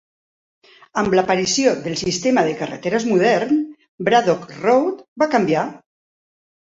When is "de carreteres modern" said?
2.47-3.61